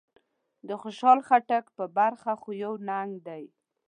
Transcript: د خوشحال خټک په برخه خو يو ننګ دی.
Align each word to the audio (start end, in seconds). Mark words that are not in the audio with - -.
د 0.67 0.69
خوشحال 0.81 1.19
خټک 1.27 1.65
په 1.77 1.85
برخه 1.97 2.31
خو 2.41 2.49
يو 2.63 2.73
ننګ 2.87 3.11
دی. 3.27 3.43